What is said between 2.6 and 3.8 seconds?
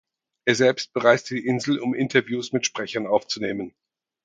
Sprechern aufzunehmen.